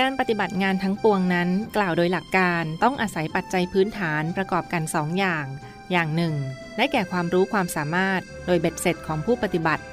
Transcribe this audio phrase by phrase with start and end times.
[0.00, 5.46] การปฏิบัติงานทั้งปวงนั้น กล่าวโดยหลักการต้องอาศัยปัจจัยพื้นฐานประกอบกันสองอย่าง
[5.92, 6.34] อย่างหนึ่ง
[6.76, 9.84] ได้แก่ความรู้ความสามารถ โดยเบ็ดเสร็จของผู้ปฏิบัติ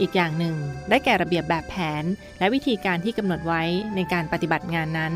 [0.00, 0.56] อีกอย่างหนึ่ง
[0.88, 2.04] ได้แก่ระเบียบแบบแผน
[2.38, 3.62] และวิธีการที่กำหนดไว้
[3.94, 5.12] ในการปฏิบัติงานนั้น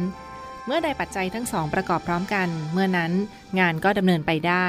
[0.66, 3.12] เมื่อใดปัจจัยทั้งสองประกอบพร้อมกัน เมื่อนั้น
[3.58, 4.66] งานก็ดำเนินไปได้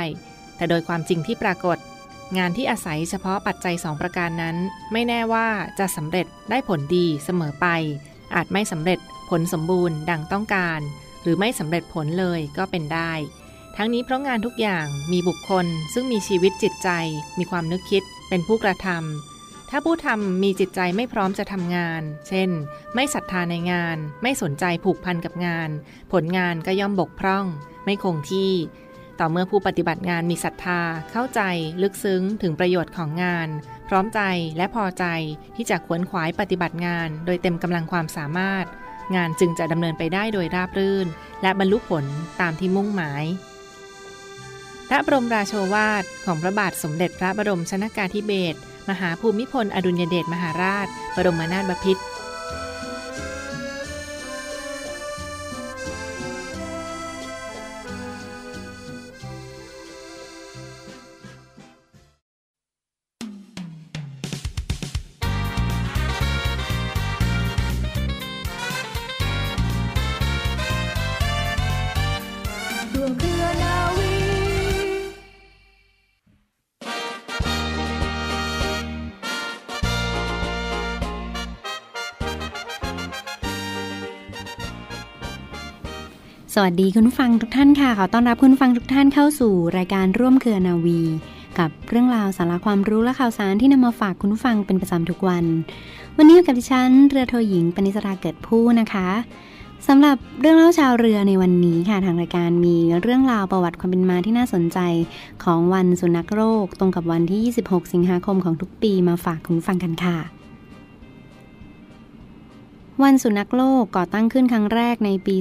[0.58, 1.78] แต่โดยความจริงที่ปรากฏ
[2.38, 4.56] งานที่อาศัยเฉพาะปัจจัยสองประการนั้น
[4.92, 5.48] ไม่แน่ว่า
[5.80, 7.68] จะสำเร็จได้ผลดีเสมอไป
[8.36, 9.00] อาจไม่สำเร็จ
[9.32, 10.82] ผลสมบูรณ์ดังต้องการ
[11.24, 13.12] หรือไม่สำเร็จผลเลยก็เป็นได้
[13.78, 16.90] ทั้งนี้เพราะงานทุกอย่างมีบุคคล ซึ่งมีชีวิตจิตใจ
[17.38, 22.50] มีความนึกคิด เป็นผู้กระทำถ้าผู้ทำมีจิตใจไม่พร้อมจะทำงาน เช่น
[22.96, 25.70] ไม่ศรัทธาในงาน ไม่สนใจผูกพันกับงาน
[26.12, 27.46] ผลงานก็ย่อมบกพร่อง
[27.86, 28.54] ไม่คงที่
[29.20, 31.42] ต่อเมื่อผู้ปฏิบัติงานมีศรัทธา เข้าใจ
[31.82, 33.48] ลึกซึ้งถึงประโยชน์ของงาน
[33.88, 34.22] พร้อมใจ
[34.58, 35.06] และพอใจ
[35.56, 38.66] ที่จะขวนขวายปฏิบัติงาน โดยเต็มกำลังความสามารถ
[39.16, 41.08] งานจึงจะดำเนินไปได้โดยราบรื่น
[41.42, 42.06] และบรรลุผล
[42.42, 43.26] ตามที่มุ่งหมาย
[44.90, 52.04] พระบรมราโชวาทของพระบาทสมเด็จพระบรมชนากาธิเบศรมหาภูมิพลอดุลยเดชมหาราช บรมนาถบพิตร
[86.56, 91.02] สวัสดีคุณฟังทุกท่านค่ะ ขอต้อนรับคุณฟังทุกท่านเข้าสู่รายการร่วมเครือนาวี
[91.60, 95.46] กับเรื่องราวสาระความรู้และข่าวสารที่นำมาฝากคุณฟังเป็นประจำทุกวัน
[96.18, 99.08] วันนี้อยู่กับดิฉันเรือโทหญิงปณิสราเกิดผู้นะคะ
[99.88, 104.80] สำหรับเรื่องเล่าชาวเรือในวันนี้ค่ะทางรายการมีเรื่องราวประวัติความเป็นมาที่น่าสนใจ
[105.44, 110.41] ของวันสุนัขโรคตรงกับวันที่ 26 สิงหาคมของทุกปีมาฝากคุณฟังกันค่ะ
[113.04, 115.36] วันสุนัขโลกก่อตั้งขึ้นครั้งแรกในปี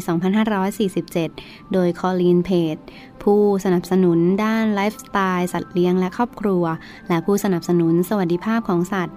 [0.88, 2.76] 2547 โดยคอลีนเพจ
[3.22, 6.64] ผู้สนับสนุนด้านไลฟ์สไตล์สัตว์เลี้ยงและครอบครัว
[7.08, 9.16] และผู้สนับสนุนสวัสดิภาพของสัตว์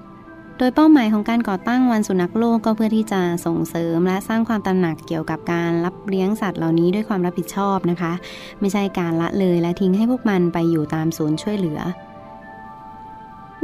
[0.58, 8.14] โดยเป้าหมายของการก่อตั้งวันสุนัขโลกก็เพื่อที่จะส่งเสริมและสร้างความตระหนักเกี่ยวกับการรับเลี้ยงสัตว์เหล่านี้ด้วยความรับผิดชอบนะคะ
[8.60, 11.80] ไม่ใช่การละเลยและทิ้งให้พวกมันไปอยู่ตามศูนย์ช่วยเหลือ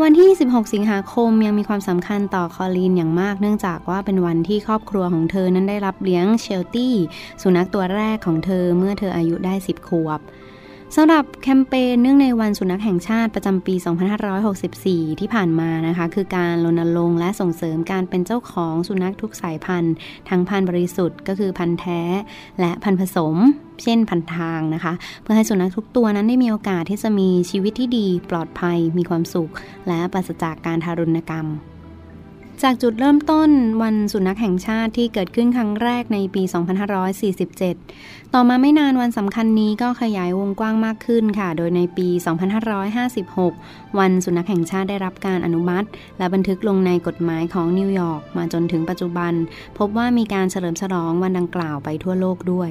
[0.04, 6.96] วันที่ 16 สิงหาคมยังมีความสำคัญต่อคอลีนอย่างมาก เนื่องจากว่าเป็นวันที่ครอบครัวของเธอนั้นได้รับเลี้ยงเชลตี้
[7.42, 10.20] สุนัขตัวแรกของเธอเมื่อเธออายุได้ 10 ขวบ
[10.96, 13.76] สำหรับแคมเปญเนื่องในวันสุนัขแห่งชาติประจำปี
[14.28, 19.94] 2564 ที่ผ่านมานะคะ คือการรณรงค์และส่งเสริมการเป็นเจ้าของสุนัขทุกสายพันธุ์
[20.30, 22.02] ทั้งพันธุ์บริสุทธิ์ก็คือพันธุ์แท้
[22.60, 23.36] และพันธุ์ผสม
[23.84, 29.52] เช่นพันทางนะคะ เพื่อให้สุนัขทุกตัวนั้นได้มีโอกาสที่จะมีชีวิตที่ดี ปลอดภัย มีความสุข
[29.88, 31.48] และปราศจากการทารุณกรรม
[32.64, 33.50] จากจุดเริ่มต้น
[33.84, 36.44] วันสุนัขแห่งชาติที่เกิดขึ้นครั้งแรกในปี
[37.38, 42.08] 2547 ต่อมาไม่นานวันสำคัญนี้ก็ขยายวงกว้างมากขึ้นค่ะ โดยในปี
[42.84, 45.88] 2556 วันสุนัขแห่งชาติได้รับการอนุมัติ
[46.18, 49.34] และบันทึกลงในกฎหมายของนิวยอร์กมาจนถึงปัจจุบัน
[49.78, 52.70] พบว่ามีการเฉลิมฉลองวันดังกล่าวไปทั่วโลกด้วย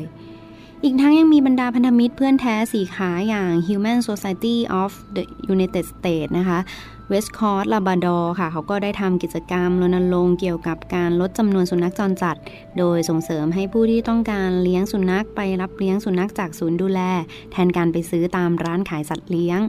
[0.85, 6.59] อีกทั้งยังมีบรรดาพันธมิตรเพื่อนแท้สีขาอย่าง Human Society of the United States นะคะ
[7.11, 12.37] เวสคอร์สลาบาดอร์ค่ะ เขาก็ได้ทำกิจกรรมรณรงค์เกี่ยวกับการลดจำนวนสุนัขจรจัด
[12.79, 17.01] โดยส่งเสริมให้ผู้ที่ต้องการเลี้ยงสุนัขไปรับเลี้ยงสุนัขจากศูนย์ดูแล
[17.53, 19.61] แทนการไปซื้อตามร้านขายสัตว์เลี้ยง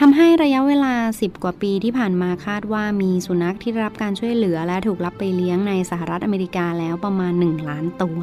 [0.00, 8.18] ทำให้ระยะเวลา 10 กว่าปีที่ผ่านมาคาดว่ามีสุนัขที่รับการช่วยเหลือและถูกรับไปเลี้ยงในสหรัฐอเมริกาแล้วประมาณ 1 ล้านตัว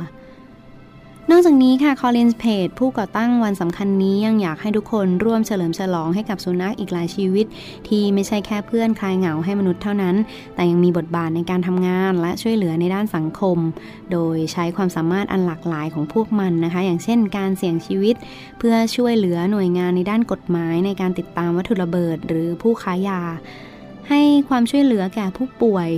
[1.32, 7.46] นอกจากนี้ค่ะคอลินส์เพจผู้ก่อตั้งวันสำคัญนี้ยังอยากให้ทุกคนร่วมเฉลิมฉลองให้กับสุนัขอีกหลายชีวิต
[7.88, 10.16] ที่ไม่ใช่แค่เพื่อนคลายเหงาให้มนุษย์เท่านั้น
[10.56, 13.58] แต่ยังมีบทบาทในการทำงานและช่วยเหลือในด้านสังคม
[14.12, 18.16] โดยใช้ความสามารถอันหลากหลายของพวกมันนะคะ อย่างเช่น การเสี่ยงชีวิต
[18.60, 23.22] เพื่อช่วยเหลือหน่วยงานในด้านกฎหมาย ในการติดตามวัตถุระเบิด หรือผู้ค้ายา
[24.10, 25.90] ให้ความช่วยเหลือแก่ผู้ป่วย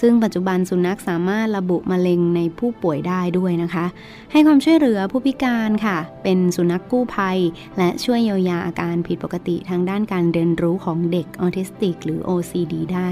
[0.00, 3.86] ซึ่งปัจจุบันสุนัขสามารถระบุมะเร็งในผู้ป่วยได้ด้วยนะคะ
[4.32, 7.38] ให้ความช่วยเหลือผู้พิการค่ะ เป็นสุนัขกู้ภัย
[7.78, 13.08] และช่วยเยียวยาอาการผิดปกติทางด้านการเรียนรู้ของเด็กออทิสติก หรือ OCD ได้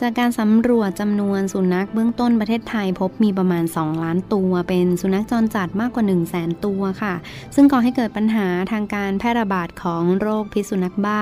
[0.00, 7.14] จากการสำรวจจำนวนสุนัขเบื้องต้นประเทศไทยพบมีประมาณ 2 ล้านตัว เป็นสุนัขจรจัดมากกว่า 1 0 0 0 0แสนตัวค่ะ
[7.54, 11.20] ซึ่งก่อให้เกิดปัญหาทางการแพร่ระบาดของโรคพิษสุนัขบ้า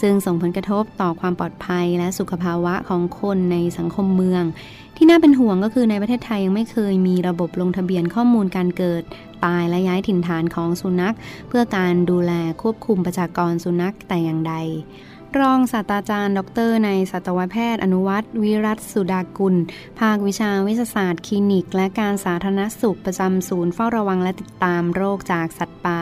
[0.00, 4.44] ซึ่งส่งผลกระทบต่อความปลอดภัยและสุขภาวะของคนในสังคมเมือง
[4.96, 9.02] ที่น่าเป็นห่วงก็คือในประเทศไทยยังไม่เคยมีระบบลงทะเบียนข้อมูลการเกิด
[9.44, 11.14] ตายและย้ายถิ่นฐานของสุนัข
[11.48, 12.32] เพื่อการดูแล
[12.62, 14.54] ควบคุมประชากรสุนัขแต่อย่างใด
[15.40, 19.54] รองศาสตราจารย์ ดรในสัตวแพทย์ อนุวัตรวิรัตสุดากุล
[19.98, 26.00] ภาควิชาวิทยาศาสตร์คลินิก และการสาธารณสุขประจำศูนย์เฝ้าระวังและติดตามโรคจากสัตว์ป่า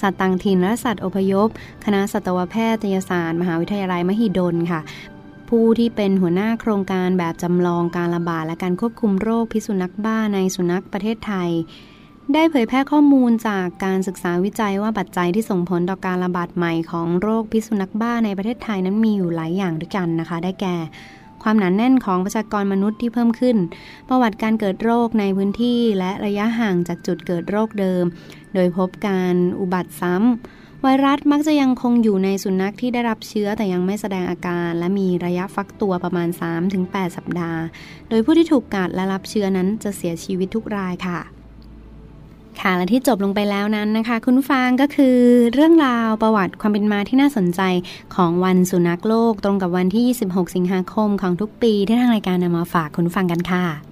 [0.00, 1.48] สัตว์ต่างถิ่นและสัตว์อพยพ
[1.84, 4.80] คณะสัตวแพทยศาสตร์ มหาวิทยาลัยมหิดลค่ะ
[5.48, 11.50] ผู้ที่เป็นหัวหน้าโครงการแบบจำลองการระบาดและการควบคุมโรคพิษสุนัขบ้าในสุนัขประเทศไทย
[12.34, 20.76] ได้เผยแพร่ข้อมูลจากการศึกษาวิจัยว่าปัจจัยที่ส่งผลต่อการระบาดใหม่ของโรคพิษสุนัขบ้าในประเทศไทยนั้นมีอยู่หลายอย่างด้วยกันนะคะ ได้แก่
[21.42, 23.56] ความหนานแน่นของประชากรมนุษย์ที่เพิ่มขึ้น
[24.08, 28.04] ประวัติการเกิดโรคในพื้นที่และระยะห่างจากจุดเกิดโรคเดิม
[28.54, 36.28] โดยพบการอุบัติซ้ำไวรัสมักจะยังคงอยู่ในสุนัขที่ได้รับเชื้อแต่ยังไม่แสดงอาการ และมีระยะฟักตัวประมาณ
[36.72, 37.62] 3-8 สัปดาห์
[38.08, 41.41] โดยผู้ที่ถูกกัดและรับเชื้อนั้นจะเสียชีวิตทุกรายค่ะ
[42.60, 45.16] ค่ะและที่จบลงไปแล้วนั้นนะคะ คุณฟังก็คือ
[45.54, 47.60] เรื่องราวประวัติความเป็นมาที่น่าสนใจ
[48.14, 53.91] ของวันสุนัขโลก ตรงกับวันที่ 26 สิงหาคมของทุกปีที่ทางรายการนำมาฝากคุณฟังกันค่ะ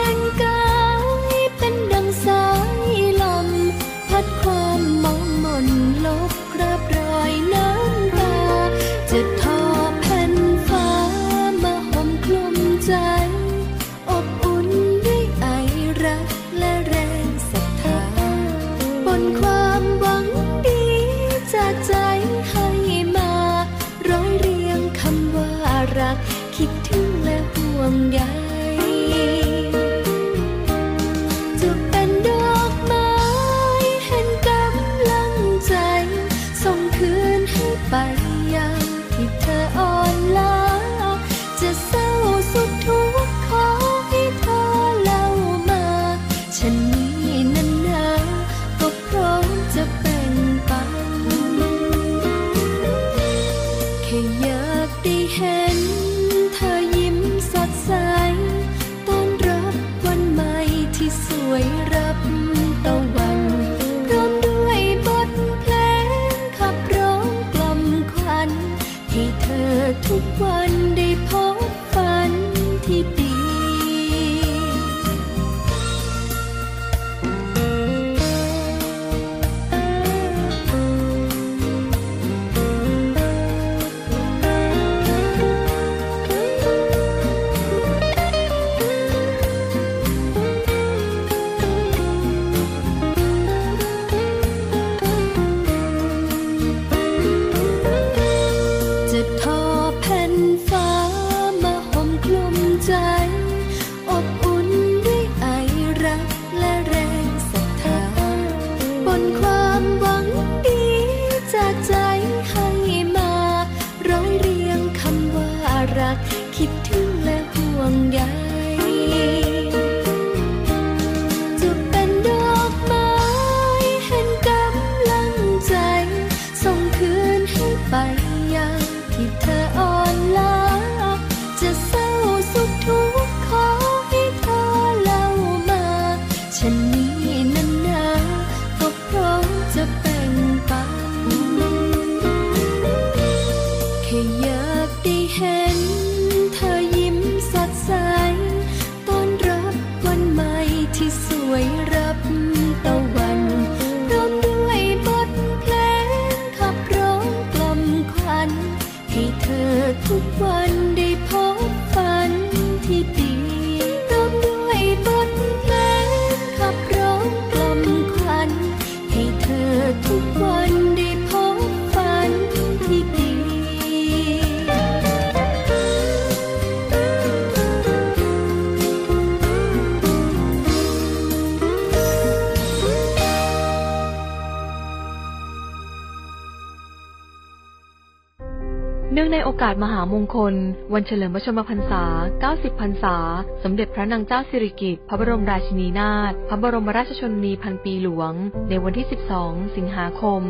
[189.71, 190.53] าสมหามงคล
[190.93, 192.03] วันเฉลิมพระชนมพรรษา
[192.43, 193.15] 90 พรรษา
[193.63, 198.33] สมเด็จพระนางเจ้าสิริกิติ์ พระบรมราชินีนาถ พระบรมราชชนนีพันปีหลวง
[198.69, 199.07] ในวันที่
[199.41, 200.41] 12 สิงหาคม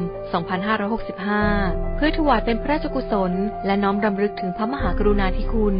[1.14, 3.32] 2565 เพื่อถวายเป็นพระราชกุศล
[3.66, 5.78] และน้อมรำลึกถึงพระมหากรุณาธิคุณ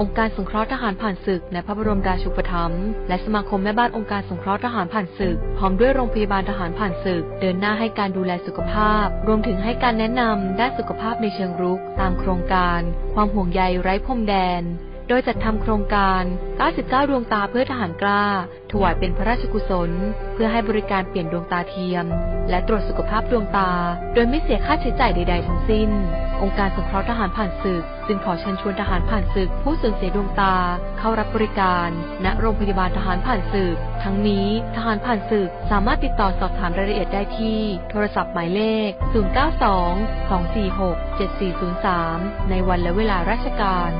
[0.00, 12.75] องค์การสงเคราะห์ทหารผ่านศึกในพระบรมราชูปถัมภ์ และสมาคมแม่บ้านองค์การสงเคราะห์ทหารผ่านศึก พร้อมด้วยโรงพยาบาลทหารผ่านศึก เดินหน้าให้การดูแลสุขภาพ รวมถึงให้การแนะนำด้านสุขภาพในเชิงรุก ตามโครงการ
[13.14, 14.62] ความห่วงใยไร้พรมแดน
[15.08, 16.22] โดยจัดทำโครงการ
[16.66, 18.24] 99 ดวงตาเพื่อทหารกล้า
[18.72, 19.90] ถวายเป็นพระราชกุศล
[20.34, 22.06] เพื่อให้บริการเปลี่ยนดวงตาเทียม
[22.50, 23.70] และตรวจสุขภาพดวงตา
[24.14, 25.90] โดยไม่เสียค่าใช้จ่ายใด ๆ ทั้งสิ้น
[26.42, 30.56] องค์การสงเคราะห์ทหารผ่านศึก จึงขอเชิญชวนทหารผ่านศึก ผู้สูญเสียดวงตา
[30.98, 31.88] เข้ารับบริการ
[32.24, 37.60] ณ โรงพยาบาลทหารผ่านศึก ทั้งนี้ทหารผ่านศึกสามารถติดต่อสอบถามรายละเอียดได้ที่
[37.90, 41.18] โทรศัพท์หมายเลข 092 246
[41.98, 43.92] 7403 ในวันและเวลาราชการ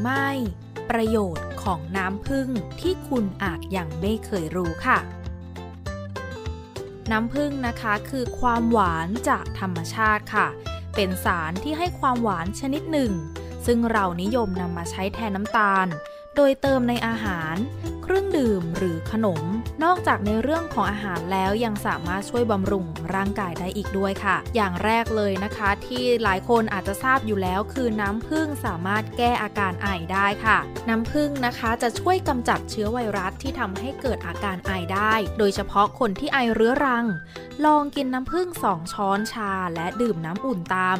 [0.00, 0.32] รือไม่
[0.90, 2.48] ประโยชน์ของน้ำผึ้ง
[2.80, 4.98] ที่คุณอาจยังไม่เคยรู้ค่ะ
[7.10, 10.46] น้ำผึ้งนะคะคือความหวานจากธรรมชาติค่ะ
[10.94, 13.12] เป็นสารที่ให้ความหวานชนิดหนึ่ง
[13.66, 15.86] ซึ่งเรานิยมนำมาใช้แทนน้ำตาล
[16.40, 17.56] ดยเติมในอาหาร
[18.02, 19.42] เครื่องดื่มหรือขนม
[19.84, 37.06] นอกจากในเรื่องของอาหารแล้วยังสามารถช่วยบำรุงร่างกายได้อีกด้วยค่ะ อย่างแรกเลยนะคะ ที่หลายคนอาจจะทราบอยู่แล้ว คือน้ำผึ้งสามารถแก้อาการไอได้ค่ะ น้ำผึ้งนะคะจะช่วยกำจัดเชื้อไวรัสที่ทำให้เกิดอาการไอได้ โดยเฉพาะคนที่ไอเรื้อรัง
[37.64, 40.98] ลองกินน้ำผึ้ง2ช้อนชาและดื่มน้ำอุ่นตาม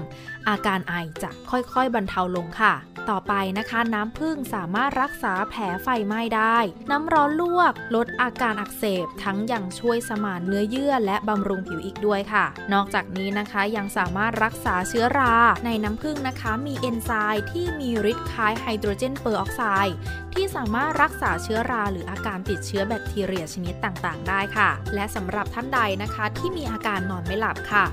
[0.49, 2.75] อาการไอจะค่อยๆบรรเทาลงค่ะ
[3.11, 6.59] ต่อไปนะคะ น้ำผึ้งสามารถรักษาแผลไฟไหม้ได้
[6.91, 15.35] น้ำร้อนลวก ลดอาการอักเสบ ทั้งยังช่วยสมานเนื้อเยื่อและบำรุงผิวอีกด้วยค่ะ นอกจากนี้นะคะยังสามารถรักษาเชื้อรา
[15.67, 19.97] ในน้ำผึ้งนะคะ มีเอนไซม์ที่มีฤทธิ์คล้ายไฮโดรเจนเปอร์ออกไซด์
[20.35, 27.85] ที่สามารถรักษาเชื้อราหรืออาการติดเชื้อแบคทีเรียชนิดต่างๆ ได้ค่ะ และสำหรับท่านใดนะคะที่มีอาการนอนไม่หลับค่ะ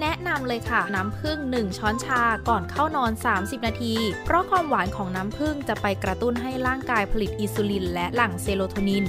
[0.00, 3.94] แนะนำเลยค่ะ น้ำผึ้ง1ช้อนชาก่อนเข้านอน 30 นาที
[4.24, 9.04] เพราะความหวานของน้ำผึ้งจะไปกระตุ้นให้ร่างกายผลิตอินซูลิน และหลั่งเซโรโทนิน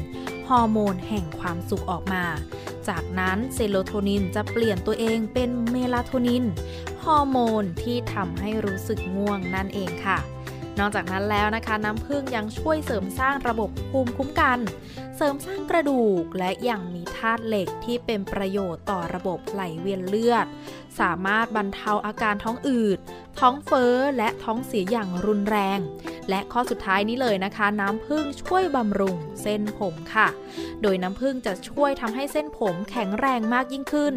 [0.49, 2.23] ฮอร์โมนแห่งความสุขออกมา
[2.87, 6.43] จากนั้นเซโรโทนินจะเปลี่ยนตัวเองเป็นเมลาโทนิน
[7.03, 10.19] ฮอร์โมนที่ทำให้รู้สึกง่วงนั่นเองค่ะ
[10.79, 14.59] นอกจากนั้นแล้วนะคะน้ำผึ้งยังช่วยเสริมสร้างระบบภูมิคุ้มกัน
[15.17, 20.45] เสริมสร้างกระดูกและยังมีธาตุเหล็กที่เป็นประโยชน์ต่อระบบไหลเวียนเลือด
[20.99, 22.99] สามารถบรรเทาอาการท้องอืด
[23.39, 25.79] ท้องเฟ้อและท้องเสียอย่างรุนแรง
[26.29, 30.27] และข้อสุดท้ายนี้เลยนะคะ น้ำผึ้งช่วยบำรุงเส้นผมค่ะ
[30.81, 34.13] โดยน้ำผึ้งจะช่วยทำให้เส้นผมแข็งแรงมากยิ่งขึ้น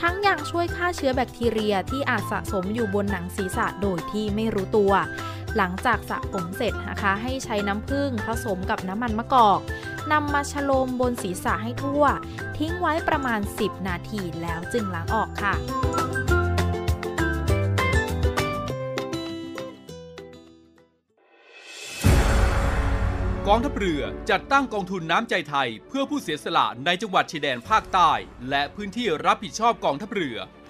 [0.00, 4.92] ทั้งยังช่วยฆ่าเชื้อแบคทีเรียที่อาจสะสมอยู่บนหนังศีรษะโดยที่ไม่รู้ตัว
[5.56, 9.60] หลังจากสระผมเสร็จนะคะ ให้ใช้น้ำผึ้งผสมกับน้ำมันมะกอก
[10.12, 12.04] นำมาชโลมบนศีรษะให้ทั่ว
[12.58, 15.54] ทิ้งไว้ประมาณ 10 นาทีแล้วจึงล้างออกค่ะ
[23.48, 28.12] กองทัพเรือจัดตั้งกองทุนน้ำใจไทย เพื่อผู้เสียสละในจังหวัดชายแดนภาคใต้
[28.50, 30.36] และพื้นที่รับผิดชอบกองทัพเรือ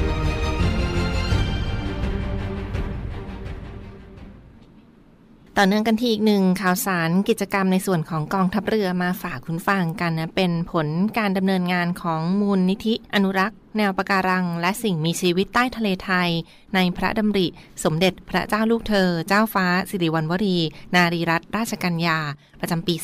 [5.56, 10.86] ต่อเนื่องกันที่อีกหนึ่งข่าวสารกิจกรรมในส่วนของกองทัพเรือมาฝากคุณฟังกันนะ เป็นผล
[11.18, 16.30] การดำเนินงานของมูลนิธิอนุรักษ์ แนวปะการัง และสิ่งมีชีวิตใต้ทะเลไทย
[16.74, 17.46] ในพระดำริ
[17.84, 20.58] สมเด็จพระเจ้าลูกเธอ เจ้าฟ้าสิริวัณวรี
[20.94, 22.18] นารีรัตนราชกัญญา
[22.60, 22.94] ประจำปี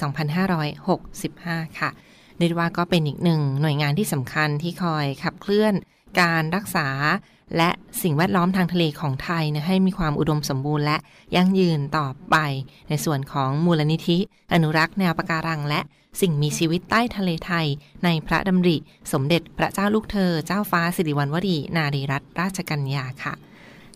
[0.84, 1.90] 2565 ค่ะ
[2.38, 5.74] เรียกว่าก็เป็นอีกหนึ่งหน่วยงานที่สำคัญที่คอยขับเคลื่อน
[6.20, 6.88] การรักษา
[7.56, 7.70] และ
[8.02, 10.96] สิ่งแวดล้อมทางทะเลของไทยนะให้มีความอุดมสมบูรณ์และ
[11.36, 12.36] ยั่งยืนต่อไป
[12.88, 14.18] ในส่วนของมูลนิธิ
[14.52, 15.80] อนุรักษ์แนวปะการัง และ
[16.20, 17.66] สิ่งมีชีวิตใต้ทะเลไทย
[18.04, 18.76] ในพระดำริ
[19.12, 23.34] สมเด็จพระเจ้าลูกเธอ เจ้าฟ้าสิริวัณวรี นารีรัตนราชกัญญาค่ะ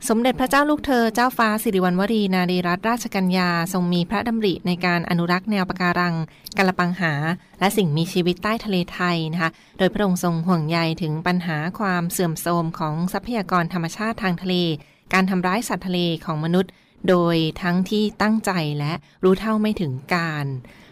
[0.09, 6.15] สมเด็จพระเจ้าลูกเธอเจ้าฟ้าสิริวัณวรีนารีรัตนราชกัญญาทรงมีพระดำริในการอนุรักษ์แนวปะการัง
[6.57, 7.13] กละปังหา
[7.61, 14.55] และสิ่งมีชีวิตใต้ทะเลไทยนะคะโดยพระองค์ทรงห่วงใยถึงปัญหาความเสื่อมโทรมของทรัพยากรธรรมชาติทางทะเล
[15.13, 16.71] การทำร้ายสัตว์ทะเลของมนุษย์
[17.09, 18.93] โดยทั้งที่ตั้งใจและ
[19.25, 20.47] รู้เท่าไม่ถึงการ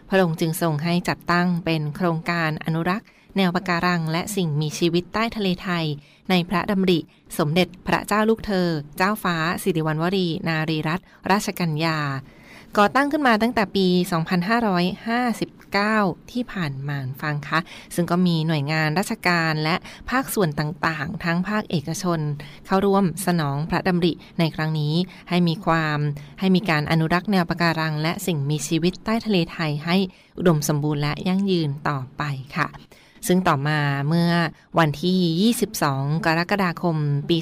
[0.09, 5.85] พระองค์จึงทรงให้จัดตั้งเป็นโครงการอนุรักษ์ แนวปะการัง และสิ่งมีชีวิตใต้ทะเลไทย
[6.29, 6.99] ในพระดำริ
[7.37, 8.67] สมเด็จพระเจ้าลูกเธอ
[8.97, 11.99] เจ้าฟ้า สิริวัณวรี นารีรัตนราชกัญญา
[12.77, 13.87] ก่อตั้งขึ้นมาตั้งแต่ปี
[15.49, 17.59] 2559 ที่ผ่านมาฟังคะ
[17.95, 19.75] ซึ่งก็มีหน่วยงานราชการและ
[20.09, 22.19] ภาคส่วนต่างๆ ทั้งภาคเอกชน
[22.65, 24.93] เข้าร่วมสนองพระดำริในครั้งนี้
[25.29, 25.97] ให้มีความ
[26.39, 29.97] ให้มีการอนุรักษ์แนวปะการัง และสิ่งมีชีวิตใต้ทะเลไทยให้
[30.37, 32.23] อุดมสมบูรณ์และยั่งยืนต่อไป
[32.57, 32.67] ค่ะ
[33.27, 34.31] ซึ่งต่อมาเมื่อ
[34.79, 36.97] วันที่ 22 กรกฎาคม
[37.29, 37.37] ปี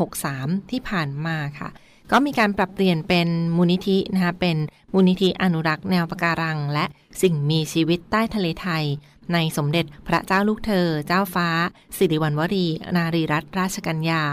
[0.00, 1.70] 2563 ที่ผ่านมาค่ะ
[2.10, 4.56] ก็มีการปรับเปลี่ยนเป็นมูลนิธินะคะเป็น
[4.94, 6.84] มูลนิธิอนุรักษ์แนวปะการัง และ
[7.22, 8.84] สิ่งมีชีวิตใต้ทะเลไทย
[9.32, 11.48] ในสมเด็จพระเจ้าลูกเธอ เจ้าฟ้า
[11.96, 12.66] สิริวัณวรี
[12.96, 14.24] นารีรัตนราชกัญญา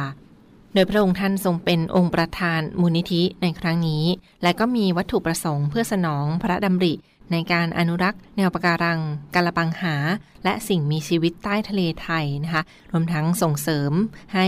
[0.74, 4.04] โดยพระองค์ท่านทรงเป็นองค์ประธานมูลนิธิในครั้งนี้
[4.44, 6.94] และก็มีวัตถุประสงค์เพื่อสนองพระดำริ
[7.32, 9.00] ในการอนุรักษ์ แนวปะการัง
[9.36, 9.96] กาลปังหา
[10.44, 13.92] และสิ่งมีชีวิตใต้ทะเลไทยนะคะรวมทั้งส่งเสริม
[14.36, 14.48] ให้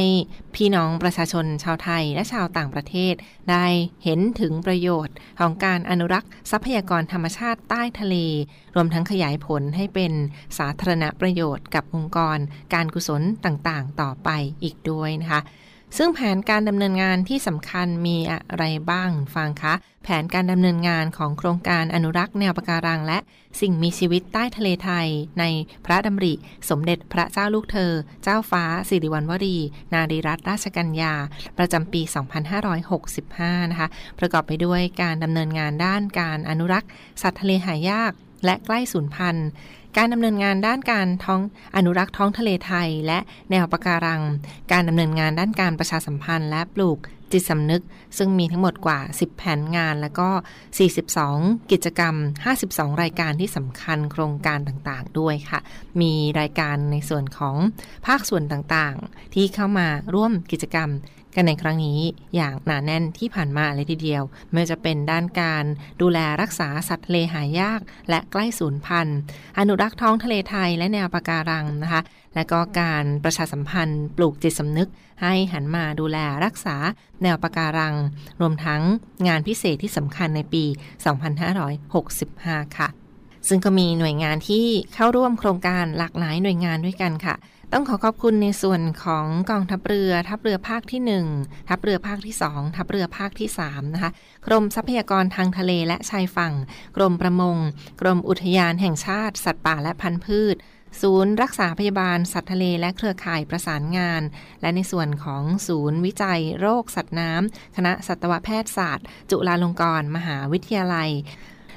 [0.56, 3.14] พี่น้องประชาชนชาวไทยและชาวต่างประเทศ
[3.52, 3.66] ได้
[4.04, 8.16] เห็นถึงประโยชน์ของการอนุรักษ์ทรัพยากรธรรมชาติใต้ทะเล
[8.76, 10.14] รวมทั้งขยายผลให้เป็น
[10.58, 12.38] สาธารณประโยชน์กับองค์กร
[12.74, 14.30] การกุศลต่างๆ ต่อไป
[14.64, 15.42] อีกด้วยนะคะ
[15.98, 23.20] ซึ่งแผนการดำเนินงานที่สำคัญมีอะไรบ้างฟังคะ แผนการดำเนินงานของโครงการอนุรักษ์แนวปะการัง และ
[23.62, 25.08] สิ่งมีชีวิตใต้ทะเลไทย
[25.40, 25.44] ใน
[25.86, 26.34] พระดำริ
[26.70, 27.92] สมเด็จพระเจ้าลูกเธอ
[28.24, 29.58] เจ้าฟ้าสิริวัณวรี
[29.94, 31.14] นารีรัตนราชกัญญา
[31.58, 32.02] ประจำปี
[33.06, 33.88] 2565 นะคะ
[34.20, 36.90] ประกอบไปด้วยการดำเนินงานด้านการอนุรักษ์
[37.22, 38.12] สัตว์ทะเลหายาก
[38.46, 39.48] และใกล้สูญพันธุ์
[39.98, 41.42] การดำเนินงานด้านการท้อง
[41.76, 43.20] อนุรักษ์ท้องทะเลไทย และ
[43.52, 44.22] แนวปะการัง
[44.72, 47.00] การดำเนินงานด้านการประชาสัมพันธ์ และปลูก
[47.32, 47.84] จิตสำนึก
[48.18, 50.30] ซึ่งมีทั้งหมดกว่า 10 แผนงาน และก็
[51.00, 52.16] 42 กิจกรรม
[52.58, 55.60] 52 รายการที่สำคัญโครงการต่างๆ ด้วยค่ะ
[56.02, 57.56] มีรายการในส่วนของ
[58.08, 60.90] ภาคส่วนต่างๆ ที่เข้ามาร่วมกิจกรรม
[61.36, 62.00] กันในครั้งนี้
[62.36, 65.66] อย่างหนาแน่นที่ผ่านมาเลยทีเดียว ไม่ว่าจะเป็นด้านการ
[66.02, 69.18] ดูแลรักษาสัตว์ทะเลหายาก และใกล้สูญพันธุ์
[69.60, 72.02] อนุรักษ์ท้องทะเลไทยและแนวปะการังนะคะ
[72.36, 74.90] และก็การประชาสัมพันธ์ปลูกจิตสำนึก
[75.22, 76.76] ให้หันมาดูแลรักษา
[77.24, 77.96] แนวปะการัง
[78.42, 78.82] รวมทั้ง
[79.28, 80.64] งานพิเศษที่สำคัญในปี
[81.92, 82.90] 2565 ค่ะ
[83.48, 87.36] ซึ่งก็มีหน่วยงานที่เข้าร่วมโครงการหลากหลายหน่วยงานด้วยกันค่ะ
[87.74, 91.02] ต้องขอขอบคุณในส่วนของกองทัพเรือ ทัพเรือภาคที่
[91.38, 94.12] 1 ทัพเรือภาคที่ 2 ทัพเรือภาคที่3นะคะ
[94.48, 96.54] กรมทรัพยากรทางทะเลและชายฝั่ง
[96.98, 97.58] กรมประมง
[98.02, 100.56] กรมอุทยานแห่งชาติ สัตว์ป่าและพันธุ์พืช
[101.02, 104.22] ศูนย์รักษาพยาบาลสัตว์ทะเลและเครือข่ายประสานงาน
[104.62, 111.10] และในส่วนของศูนย์วิจัยโรคสัตว์น้ำคณะสัตวแพทยศาสตร์ จุฬาลงกรณ์มหาวิทยาลัย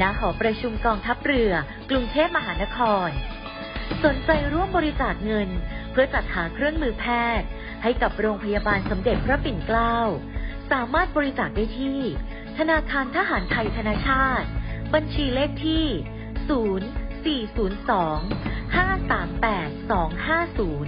[0.00, 1.52] ณหอประชุมกองทัพเรือ
[1.90, 3.08] กรุงเทพมหานคร
[4.04, 5.48] สนใจร่วมบริจาคเงิน
[5.92, 7.04] เพื่อจัดหาเครื่องมือแพ
[7.40, 7.48] ทย์
[7.82, 9.96] ให้กับโรงพยาบาลสมเด็จพระปิ่นเกล้า
[10.70, 12.00] สามารถบริจาคได้ที่
[12.58, 14.48] ธนาคารทหารไทยธนาชาติ
[14.94, 15.86] บัญชีเลขที่
[17.46, 17.48] 0402
[18.76, 19.70] 538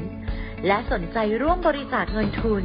[0.02, 2.64] 250 และสนใจร่วมบริจาคเงินทุน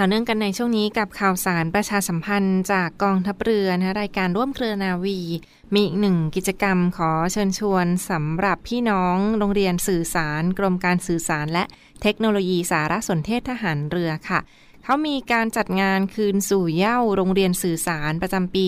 [0.00, 5.18] ต่อเนื่องกันในช่วงนี้กับข่าวสารประชาสัมพันธ์จากกองทัพเรือนะรายการร่วมเครือนาวี
[5.74, 11.64] มีอีกหนึ่งกิจกรรมขอเชิญชวนสำหรับพี่น้องโรงเรียนสื่อสาร กรมการสื่อสารและ
[12.02, 14.40] เทคโนโลยีสารสนเทศทหารเรือค่ะ
[14.88, 18.66] เขามีการจัดงานคืนสู่เย้าโรงเรียนสื่อสารประจำปี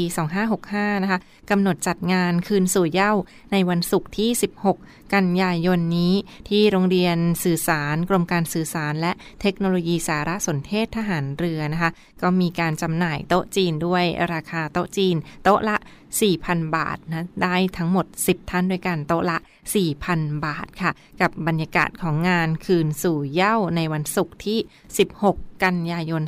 [0.50, 3.12] 2565 นะคะกำหนดจัดงานคืนสู่เย้า
[3.52, 4.30] ในวันศุกร์ที่
[4.72, 6.14] 16 กันยายนนี้
[6.48, 11.90] ที่โรงเรียนสื่อสารกรมการสื่อสาร และเทคโนโลยีสารสนเทศทหารเรือนะคะ
[12.22, 15.76] ก็มีการจำหน่ายโต๊ะจีนด้วยราคาโต๊ะจีน โต๊ะละ
[16.26, 19.38] 4,000 บาทนะได้ทั้งหมด 10 ท่านด้วยกันโต๊ะละ
[19.76, 24.58] 4,000 บาทค่ะ กับบรรยากาศของงานคืนสู่เย้าในวันศุกร์ที่
[25.08, 26.22] 16 กันยายน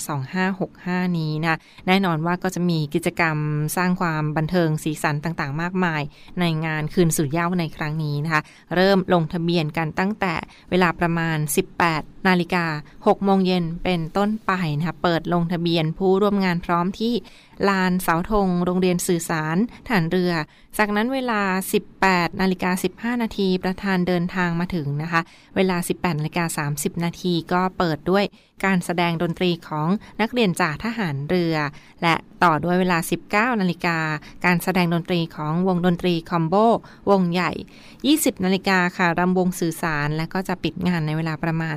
[0.57, 3.37] 2565 นี้นะ แน่นอนว่าก็จะมีกิจกรรม
[3.77, 6.03] สร้างความบันเทิงสีสันต่างๆ มากมาย
[6.41, 8.43] ในงานคืนสู่เย้าในครั้งนี้นะคะ
[8.77, 10.35] เริ่มลงทะเบียนกันตั้งแต่
[10.71, 11.39] เวลาประมาณ
[11.83, 12.65] 18 นาฬิกา
[12.97, 17.15] 6 โมงเย็นเป็นต้นไปนะคะ เปิดลงทะเบียนผู้ร่วมงานพร้อมที่
[17.69, 19.57] ลานเสาธง โรงเรียนสื่อสาร
[19.89, 20.33] ฐานเรือ
[20.79, 21.43] จากนั้นเวลา
[21.91, 22.71] 18 นาฬิกา
[23.17, 25.21] 15 นาทีประธานเดินทางมาถึงนะคะ
[25.57, 28.25] เวลา 18นาฬิกา30 นาทีก็เปิดด้วย
[28.65, 29.89] การแสดงดนตรีของ
[30.21, 31.57] นักเรียนจ่าทหารเรือ
[32.03, 32.15] และ
[32.45, 32.99] ต่อด้วยเวลา
[33.53, 33.99] 19นาฬิกา
[34.45, 36.55] การแสดงดนตรีของวงดนตรีคอมโบ
[37.11, 37.53] วงใหญ่
[37.99, 41.77] 20นาฬิกาค่ะรำวงสื่อสาร และก็จะปิดงานในเวลาประมาณ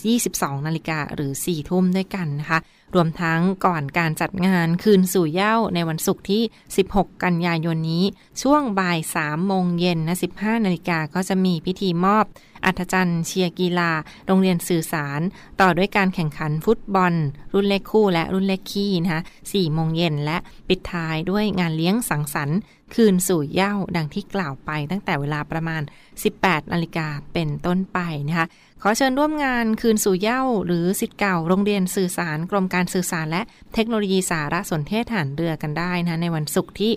[0.00, 2.58] 22นาฬิกาหรือ 4 ทุ่มด้วยกันนะคะ
[2.94, 6.42] รวมทั้งก่อนการจัดงานคืนสู่เย้าในวันศุกร์ที่
[6.82, 8.04] 16 กันยายนนี้
[8.42, 12.26] ช่วงบ่าย 3 โมงเย็นนะ 15 นาฬิกาก็จะมีพิธีมอบ
[12.64, 13.90] อัธจันทร์เชียร์กีฬา
[14.26, 15.20] โรงเรียนสื่อสาร
[15.60, 17.14] ต่อด้วยการแข่งขันฟุตบอล
[17.54, 20.36] รุ่นเล็กคู่และรุ่นเล็กขี้นะคะ4โมงเย็นและ
[20.68, 22.58] ปิดท้ายด้วยงานเลี้ยงสังสรรค์
[22.94, 25.82] คืนสู่เย้าดังที่กล่าวไปตั้งแต่เวลาประมาณ
[26.26, 27.98] 18 นาฬิกาเป็นต้นไป
[28.28, 28.46] นะคะ
[28.82, 33.42] ขอเชิญร่วมงานคืนสู่เย้า หรือสิทธิ์เก่าโรงเรียนสื่อสารกรมการสื่อสาร และ
[33.74, 36.92] เทคโนโลยีสารสนเทศฐานเรือกันได้นะในวันศุกร์ที่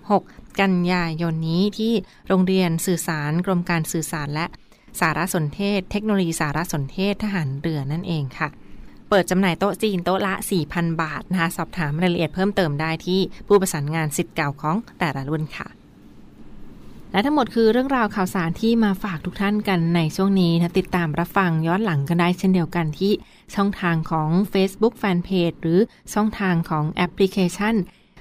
[0.00, 1.92] 16 กันยายนนี้ที่
[2.28, 4.46] โรงเรียนสื่อสารกรมการสื่อสาร และ
[5.00, 8.48] สารสนเทศ เทคโนโลยีสารสนเทศทหารเรือนั่นเองค่ะ
[9.08, 10.34] เปิดจำหน่ายโต๊ะจีนโต๊ะละ
[10.68, 15.68] 4,000 บาทนะคะสอบถามรายละเอียดเพิ่มเติมได้ที่ผู้ประสานงานสิทธิ์เก่าของแต่ละรุ่นค่ะ
[17.12, 23.12] และทั้งหมดคือเรื่องราวข่าวสารที่มาฝากทุกท่านกันในช่วงนี้นะติดตามรับฟังย้อนหลังกันได้เช่นเดียวกันที่
[23.54, 25.80] ช่องทางของ Facebook Fanpage หรือ
[26.14, 27.74] ช่องทางของแอปพลิเคชัน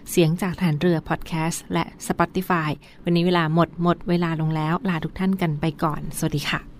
[0.10, 2.70] เสียงจากฐานเรือพอดแคสต์และ Spotify
[3.04, 6.79] วันนี้เวลาหมดหมดเวลาลงแล้ว ลาทุกท่านกันไปก่อน สวัสดีค่ะ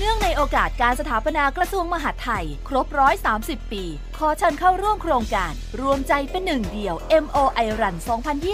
[0.00, 2.86] เนื่องในโอกาสการสถาปนากระทรวงมหาดไทย ครบ
[3.28, 3.84] 130 ปี
[4.18, 7.96] ขอเชิญเข้าร่วมโครงการ รวมใจเป็นหนึ่งเดียว MOI Run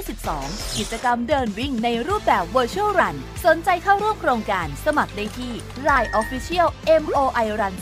[0.09, 5.53] 2022 กิจกรรมเดินวิ่งในรูปแบบ Virtual Run สนใจเข้าร่วมโครงการสมัครได้ที่
[5.89, 6.69] Line Official
[7.03, 7.75] MOI Run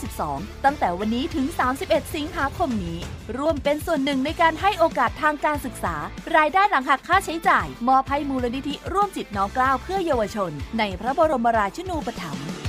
[0.00, 1.46] 2022 ตั้งแต่วันนี้ถึง
[1.80, 2.98] 31 สิงหาคมนี้
[3.38, 5.94] ร่วมเป็นส่วนหนึ่งในการให้โอกาสทางการศึกษา
[6.36, 12.67] รายได้หลังหักค่าใช้จ่าย มอบให้มูลนิธิร่วมจิตน้อมกล้าเพื่อเยาวชน ในพระบรมราชินูปถัมภ์